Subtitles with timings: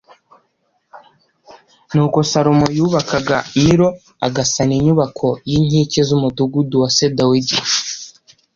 [1.93, 3.89] ni uko Salomo yubakaga Milo,
[4.27, 5.03] agasana icyuho
[5.45, 7.57] cy’inkike z’umudugudu wa se Dawidi